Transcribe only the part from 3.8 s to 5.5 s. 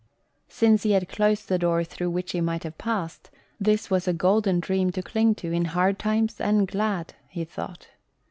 was a golden dream to cling